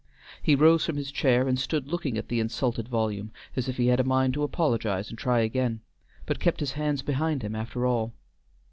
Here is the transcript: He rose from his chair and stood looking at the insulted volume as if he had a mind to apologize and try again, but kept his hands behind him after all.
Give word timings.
He 0.41 0.55
rose 0.55 0.83
from 0.83 0.97
his 0.97 1.11
chair 1.11 1.47
and 1.47 1.59
stood 1.59 1.87
looking 1.91 2.17
at 2.17 2.27
the 2.27 2.39
insulted 2.39 2.87
volume 2.87 3.29
as 3.55 3.69
if 3.69 3.77
he 3.77 3.85
had 3.85 3.99
a 3.99 4.03
mind 4.03 4.33
to 4.33 4.41
apologize 4.41 5.09
and 5.11 5.15
try 5.19 5.41
again, 5.41 5.81
but 6.25 6.39
kept 6.39 6.59
his 6.59 6.71
hands 6.71 7.03
behind 7.03 7.43
him 7.43 7.55
after 7.55 7.85
all. 7.85 8.11